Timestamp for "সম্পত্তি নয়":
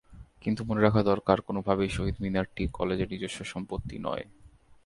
3.43-4.25